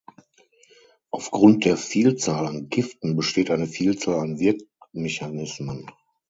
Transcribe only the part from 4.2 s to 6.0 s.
an Wirkmechanismen.